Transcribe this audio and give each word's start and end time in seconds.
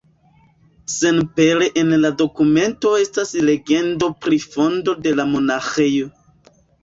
Senpere 0.93 1.67
en 1.81 1.91
la 2.05 2.09
dokumento 2.21 2.93
estas 3.03 3.35
legendo 3.49 4.09
pri 4.23 4.41
fondo 4.49 4.97
de 5.05 5.13
la 5.19 5.27
monaĥejo. 5.35 6.11